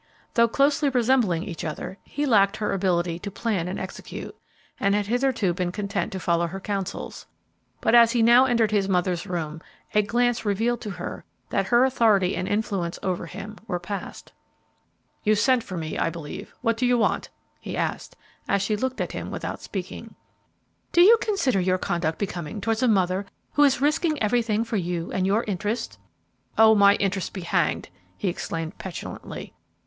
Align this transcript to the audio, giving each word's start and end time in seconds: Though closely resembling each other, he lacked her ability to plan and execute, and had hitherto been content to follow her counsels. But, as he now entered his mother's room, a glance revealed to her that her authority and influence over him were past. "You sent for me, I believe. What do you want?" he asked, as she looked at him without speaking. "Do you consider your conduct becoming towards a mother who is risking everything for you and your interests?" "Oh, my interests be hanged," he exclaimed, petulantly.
Though 0.33 0.47
closely 0.47 0.89
resembling 0.89 1.43
each 1.43 1.63
other, 1.63 1.99
he 2.03 2.25
lacked 2.25 2.57
her 2.57 2.73
ability 2.73 3.19
to 3.19 3.29
plan 3.29 3.67
and 3.67 3.79
execute, 3.79 4.35
and 4.79 4.95
had 4.95 5.05
hitherto 5.05 5.53
been 5.53 5.71
content 5.71 6.11
to 6.11 6.19
follow 6.19 6.47
her 6.47 6.59
counsels. 6.59 7.27
But, 7.81 7.93
as 7.93 8.13
he 8.13 8.23
now 8.23 8.45
entered 8.45 8.71
his 8.71 8.89
mother's 8.89 9.27
room, 9.27 9.61
a 9.93 10.01
glance 10.01 10.43
revealed 10.43 10.81
to 10.81 10.89
her 10.89 11.23
that 11.51 11.67
her 11.67 11.85
authority 11.85 12.35
and 12.35 12.47
influence 12.47 12.97
over 13.03 13.27
him 13.27 13.57
were 13.67 13.77
past. 13.77 14.31
"You 15.23 15.35
sent 15.35 15.61
for 15.61 15.77
me, 15.77 15.99
I 15.99 16.09
believe. 16.09 16.55
What 16.61 16.77
do 16.77 16.87
you 16.87 16.97
want?" 16.97 17.29
he 17.59 17.77
asked, 17.77 18.15
as 18.47 18.63
she 18.63 18.75
looked 18.75 18.99
at 19.01 19.11
him 19.11 19.29
without 19.29 19.61
speaking. 19.61 20.15
"Do 20.91 21.01
you 21.01 21.15
consider 21.21 21.59
your 21.59 21.77
conduct 21.77 22.17
becoming 22.17 22.59
towards 22.59 22.81
a 22.81 22.87
mother 22.87 23.27
who 23.53 23.63
is 23.63 23.81
risking 23.81 24.19
everything 24.19 24.63
for 24.63 24.77
you 24.77 25.11
and 25.11 25.27
your 25.27 25.43
interests?" 25.43 25.99
"Oh, 26.57 26.73
my 26.73 26.95
interests 26.95 27.29
be 27.29 27.41
hanged," 27.41 27.89
he 28.17 28.29
exclaimed, 28.29 28.79
petulantly. 28.79 29.53